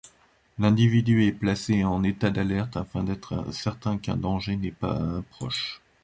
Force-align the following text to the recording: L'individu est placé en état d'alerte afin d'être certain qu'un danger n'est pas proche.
L'individu 0.57 1.27
est 1.27 1.31
placé 1.31 1.83
en 1.83 2.03
état 2.03 2.31
d'alerte 2.31 2.75
afin 2.75 3.03
d'être 3.03 3.51
certain 3.53 3.99
qu'un 3.99 4.15
danger 4.17 4.55
n'est 4.57 4.71
pas 4.71 5.21
proche. 5.29 5.79